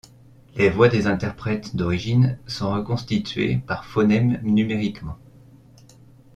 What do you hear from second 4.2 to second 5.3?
numériquement.